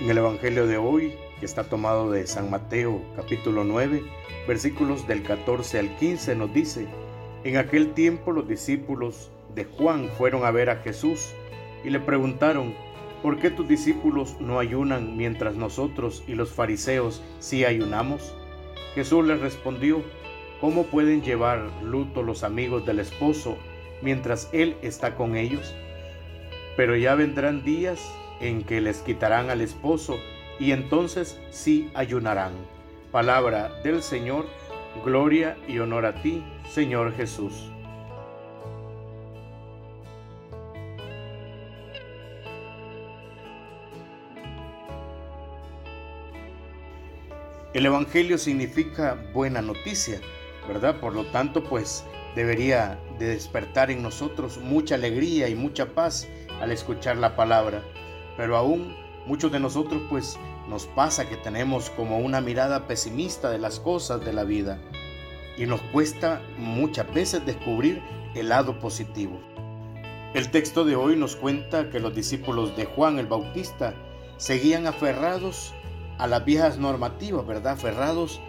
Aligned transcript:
En 0.00 0.08
el 0.08 0.16
Evangelio 0.16 0.66
de 0.66 0.78
hoy, 0.78 1.12
que 1.38 1.44
está 1.44 1.64
tomado 1.64 2.10
de 2.10 2.26
San 2.26 2.50
Mateo 2.50 3.02
capítulo 3.16 3.64
9, 3.64 4.02
versículos 4.48 5.06
del 5.06 5.22
14 5.22 5.78
al 5.78 5.94
15, 5.96 6.36
nos 6.36 6.54
dice, 6.54 6.86
en 7.44 7.58
aquel 7.58 7.92
tiempo 7.92 8.32
los 8.32 8.48
discípulos 8.48 9.30
de 9.54 9.66
Juan 9.66 10.08
fueron 10.16 10.46
a 10.46 10.52
ver 10.52 10.70
a 10.70 10.76
Jesús 10.76 11.34
y 11.84 11.90
le 11.90 12.00
preguntaron, 12.00 12.74
¿por 13.22 13.38
qué 13.38 13.50
tus 13.50 13.68
discípulos 13.68 14.36
no 14.40 14.58
ayunan 14.58 15.18
mientras 15.18 15.54
nosotros 15.54 16.24
y 16.26 16.34
los 16.34 16.48
fariseos 16.48 17.22
sí 17.38 17.66
ayunamos? 17.66 18.34
Jesús 18.94 19.26
les 19.26 19.38
respondió, 19.38 20.02
¿cómo 20.62 20.84
pueden 20.84 21.20
llevar 21.20 21.68
luto 21.82 22.22
los 22.22 22.42
amigos 22.42 22.86
del 22.86 23.00
esposo 23.00 23.58
mientras 24.00 24.48
él 24.54 24.76
está 24.80 25.14
con 25.14 25.36
ellos? 25.36 25.74
Pero 26.74 26.96
ya 26.96 27.14
vendrán 27.16 27.62
días 27.64 28.00
en 28.40 28.64
que 28.64 28.80
les 28.80 28.98
quitarán 28.98 29.50
al 29.50 29.60
esposo 29.60 30.18
y 30.58 30.72
entonces 30.72 31.38
sí 31.50 31.90
ayunarán. 31.94 32.52
Palabra 33.12 33.80
del 33.82 34.02
Señor, 34.02 34.46
gloria 35.04 35.56
y 35.68 35.78
honor 35.78 36.06
a 36.06 36.22
ti, 36.22 36.44
Señor 36.68 37.14
Jesús. 37.14 37.70
El 47.72 47.86
Evangelio 47.86 48.36
significa 48.36 49.16
buena 49.32 49.62
noticia, 49.62 50.20
¿verdad? 50.66 50.98
Por 50.98 51.14
lo 51.14 51.24
tanto, 51.26 51.62
pues 51.62 52.04
debería 52.34 52.98
de 53.18 53.28
despertar 53.28 53.92
en 53.92 54.02
nosotros 54.02 54.58
mucha 54.58 54.96
alegría 54.96 55.48
y 55.48 55.54
mucha 55.54 55.86
paz 55.86 56.28
al 56.60 56.72
escuchar 56.72 57.16
la 57.16 57.36
palabra 57.36 57.82
pero 58.40 58.56
aún 58.56 58.96
muchos 59.26 59.52
de 59.52 59.60
nosotros 59.60 60.00
pues 60.08 60.38
nos 60.66 60.86
pasa 60.86 61.28
que 61.28 61.36
tenemos 61.36 61.90
como 61.90 62.20
una 62.20 62.40
mirada 62.40 62.86
pesimista 62.86 63.50
de 63.50 63.58
las 63.58 63.78
cosas 63.78 64.24
de 64.24 64.32
la 64.32 64.44
vida 64.44 64.80
y 65.58 65.66
nos 65.66 65.82
cuesta 65.92 66.40
muchas 66.56 67.12
veces 67.12 67.44
descubrir 67.44 68.00
el 68.34 68.48
lado 68.48 68.78
positivo. 68.78 69.38
El 70.32 70.50
texto 70.50 70.86
de 70.86 70.96
hoy 70.96 71.16
nos 71.16 71.36
cuenta 71.36 71.90
que 71.90 72.00
los 72.00 72.14
discípulos 72.14 72.74
de 72.78 72.86
Juan 72.86 73.18
el 73.18 73.26
Bautista 73.26 73.92
seguían 74.38 74.86
aferrados 74.86 75.74
a 76.16 76.26
las 76.26 76.42
viejas 76.42 76.78
normativas, 76.78 77.46
¿verdad? 77.46 77.74
Aferrados 77.74 78.40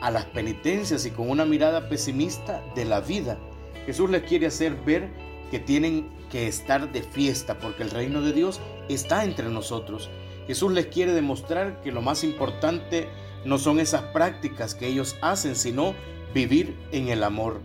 a 0.00 0.12
las 0.12 0.26
penitencias 0.26 1.04
y 1.06 1.10
con 1.10 1.28
una 1.28 1.44
mirada 1.44 1.88
pesimista 1.88 2.62
de 2.76 2.84
la 2.84 3.00
vida. 3.00 3.36
Jesús 3.84 4.10
les 4.10 4.22
quiere 4.22 4.46
hacer 4.46 4.76
ver 4.84 5.10
que 5.50 5.58
tienen 5.58 6.19
que 6.30 6.46
estar 6.46 6.90
de 6.90 7.02
fiesta 7.02 7.58
porque 7.58 7.82
el 7.82 7.90
reino 7.90 8.22
de 8.22 8.32
Dios 8.32 8.60
está 8.88 9.24
entre 9.24 9.48
nosotros. 9.48 10.08
Jesús 10.46 10.72
les 10.72 10.86
quiere 10.86 11.12
demostrar 11.12 11.80
que 11.82 11.92
lo 11.92 12.02
más 12.02 12.24
importante 12.24 13.08
no 13.44 13.58
son 13.58 13.80
esas 13.80 14.02
prácticas 14.12 14.74
que 14.74 14.86
ellos 14.86 15.16
hacen, 15.22 15.54
sino 15.56 15.94
vivir 16.34 16.76
en 16.92 17.08
el 17.08 17.22
amor. 17.22 17.60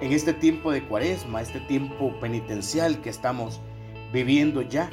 En 0.00 0.12
este 0.12 0.32
tiempo 0.32 0.72
de 0.72 0.82
cuaresma, 0.84 1.42
este 1.42 1.60
tiempo 1.60 2.18
penitencial 2.20 3.00
que 3.00 3.10
estamos 3.10 3.60
viviendo 4.12 4.62
ya, 4.62 4.90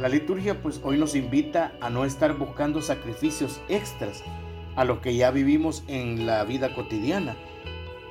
la 0.00 0.08
liturgia 0.08 0.60
pues 0.60 0.80
hoy 0.82 0.98
nos 0.98 1.14
invita 1.14 1.72
a 1.80 1.90
no 1.90 2.04
estar 2.04 2.36
buscando 2.36 2.82
sacrificios 2.82 3.60
extras 3.68 4.22
a 4.76 4.84
los 4.84 4.98
que 4.98 5.14
ya 5.14 5.30
vivimos 5.30 5.84
en 5.86 6.26
la 6.26 6.44
vida 6.44 6.74
cotidiana. 6.74 7.36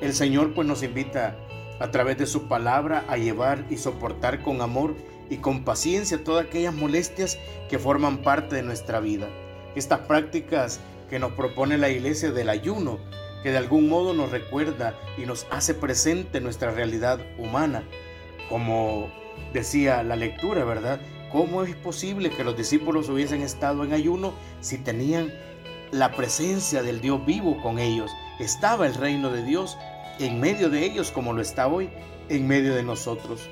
El 0.01 0.13
Señor 0.13 0.53
pues 0.53 0.67
nos 0.67 0.83
invita 0.83 1.37
a 1.79 1.91
través 1.91 2.17
de 2.17 2.25
su 2.25 2.47
palabra 2.47 3.03
a 3.07 3.17
llevar 3.17 3.66
y 3.69 3.77
soportar 3.77 4.41
con 4.41 4.61
amor 4.61 4.95
y 5.29 5.38
con 5.38 5.63
paciencia 5.63 6.23
todas 6.23 6.45
aquellas 6.45 6.73
molestias 6.73 7.38
que 7.70 7.80
forman 7.80 8.20
parte 8.20 8.55
de 8.55 8.64
nuestra 8.64 8.99
vida. 8.99 9.27
Estas 9.75 10.02
prácticas 10.02 10.80
que 11.09 11.20
nos 11.20 11.33
propone 11.33 11.77
la 11.77 11.89
iglesia 11.89 12.31
del 12.31 12.49
ayuno, 12.49 12.99
que 13.42 13.52
de 13.52 13.58
algún 13.58 13.89
modo 13.89 14.14
nos 14.14 14.31
recuerda 14.31 14.95
y 15.17 15.25
nos 15.25 15.48
hace 15.52 15.73
presente 15.73 16.39
nuestra 16.39 16.71
realidad 16.71 17.20
humana. 17.37 17.83
Como 18.49 19.11
decía 19.53 20.03
la 20.03 20.15
lectura, 20.15 20.64
¿verdad? 20.64 20.99
¿Cómo 21.31 21.64
es 21.64 21.75
posible 21.75 22.30
que 22.30 22.43
los 22.43 22.55
discípulos 22.55 23.09
hubiesen 23.09 23.42
estado 23.42 23.83
en 23.83 23.93
ayuno 23.93 24.33
si 24.61 24.77
tenían 24.77 25.33
la 25.92 26.11
presencia 26.11 26.83
del 26.83 27.02
Dios 27.02 27.25
vivo 27.25 27.61
con 27.61 27.80
ellos? 27.80 28.11
Estaba 28.39 28.86
el 28.86 28.93
reino 28.95 29.30
de 29.30 29.43
Dios 29.43 29.77
en 30.19 30.39
medio 30.39 30.69
de 30.69 30.85
ellos 30.85 31.11
como 31.11 31.33
lo 31.33 31.41
está 31.41 31.67
hoy, 31.67 31.89
en 32.29 32.47
medio 32.47 32.75
de 32.75 32.83
nosotros. 32.83 33.49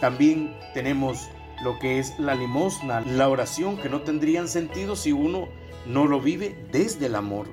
También 0.00 0.54
tenemos 0.74 1.28
lo 1.62 1.78
que 1.78 1.98
es 1.98 2.18
la 2.18 2.34
limosna, 2.34 3.00
la 3.02 3.28
oración, 3.28 3.76
que 3.76 3.88
no 3.88 4.02
tendrían 4.02 4.48
sentido 4.48 4.96
si 4.96 5.12
uno 5.12 5.48
no 5.86 6.06
lo 6.06 6.20
vive 6.20 6.56
desde 6.72 7.06
el 7.06 7.14
amor. 7.14 7.46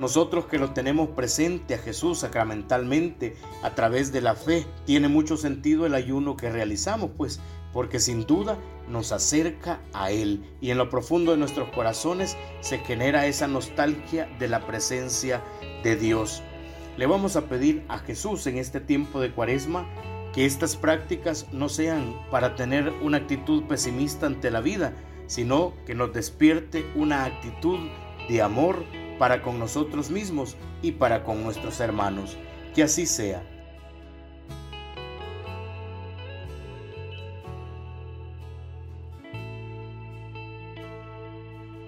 Nosotros 0.00 0.46
que 0.46 0.58
lo 0.58 0.72
tenemos 0.72 1.10
presente 1.10 1.74
a 1.74 1.78
Jesús 1.78 2.18
sacramentalmente 2.18 3.36
a 3.62 3.74
través 3.74 4.12
de 4.12 4.20
la 4.20 4.34
fe, 4.34 4.66
tiene 4.86 5.08
mucho 5.08 5.36
sentido 5.36 5.86
el 5.86 5.94
ayuno 5.94 6.36
que 6.36 6.50
realizamos, 6.50 7.10
pues 7.16 7.40
porque 7.72 8.00
sin 8.00 8.26
duda 8.26 8.58
nos 8.88 9.12
acerca 9.12 9.80
a 9.92 10.10
Él 10.10 10.44
y 10.60 10.70
en 10.70 10.78
lo 10.78 10.90
profundo 10.90 11.32
de 11.32 11.38
nuestros 11.38 11.68
corazones 11.70 12.36
se 12.60 12.78
genera 12.78 13.26
esa 13.26 13.46
nostalgia 13.46 14.28
de 14.38 14.48
la 14.48 14.66
presencia 14.66 15.42
de 15.82 15.96
Dios. 15.96 16.42
Le 16.96 17.06
vamos 17.06 17.34
a 17.34 17.46
pedir 17.48 17.84
a 17.88 17.98
Jesús 17.98 18.46
en 18.46 18.56
este 18.56 18.78
tiempo 18.80 19.20
de 19.20 19.32
cuaresma 19.32 19.84
que 20.32 20.46
estas 20.46 20.76
prácticas 20.76 21.46
no 21.52 21.68
sean 21.68 22.14
para 22.30 22.54
tener 22.54 22.88
una 23.02 23.18
actitud 23.18 23.64
pesimista 23.64 24.26
ante 24.26 24.50
la 24.50 24.60
vida, 24.60 24.94
sino 25.26 25.74
que 25.86 25.96
nos 25.96 26.12
despierte 26.12 26.86
una 26.94 27.24
actitud 27.24 27.80
de 28.28 28.42
amor 28.42 28.84
para 29.18 29.42
con 29.42 29.58
nosotros 29.58 30.10
mismos 30.10 30.56
y 30.82 30.92
para 30.92 31.24
con 31.24 31.42
nuestros 31.42 31.80
hermanos. 31.80 32.36
Que 32.76 32.84
así 32.84 33.06
sea. 33.06 33.42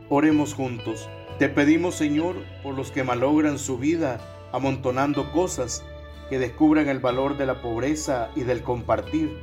Oremos 0.09 0.53
juntos. 0.53 1.09
Te 1.39 1.49
pedimos, 1.49 1.95
Señor, 1.95 2.37
por 2.65 2.75
los 2.75 2.91
que 2.91 3.05
malogran 3.05 3.59
su 3.59 3.79
vida 3.79 4.21
amontonando 4.57 5.31
cosas, 5.33 5.85
que 6.31 6.39
descubran 6.39 6.89
el 6.89 6.99
valor 6.99 7.37
de 7.37 7.45
la 7.45 7.61
pobreza 7.61 8.31
y 8.35 8.41
del 8.41 8.63
compartir. 8.63 9.39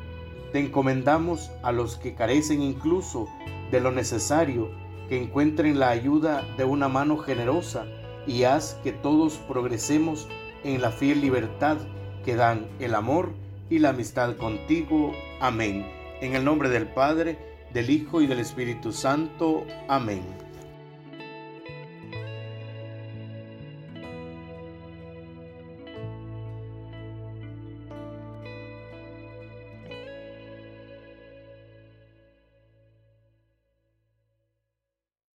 Te 0.52 0.60
encomendamos 0.60 1.52
a 1.62 1.72
los 1.72 1.98
que 1.98 2.16
carecen 2.16 2.64
incluso 2.64 3.30
de 3.72 3.80
lo 3.80 3.92
necesario, 3.92 4.72
que 5.08 5.22
encuentren 5.22 5.80
la 5.80 5.90
ayuda 5.90 6.44
de 6.58 6.64
una 6.64 6.90
mano 6.90 7.18
generosa 7.18 7.86
y 8.26 8.44
haz 8.44 8.80
que 8.84 8.92
todos 8.92 9.38
progresemos 9.48 10.28
en 10.64 10.82
la 10.82 10.90
fiel 10.92 11.22
libertad 11.22 11.78
que 12.26 12.36
dan 12.36 12.66
el 12.80 12.96
amor 12.96 13.34
y 13.70 13.80
la 13.80 13.90
amistad 13.90 14.36
contigo. 14.38 15.14
Amén. 15.40 15.86
En 16.22 16.36
el 16.36 16.44
nombre 16.44 16.70
del 16.70 16.88
Padre, 16.88 17.38
del 17.72 17.92
Hijo 17.92 18.22
y 18.22 18.28
del 18.28 18.40
Espíritu 18.40 18.92
Santo. 18.92 19.64
Amén. 19.88 20.43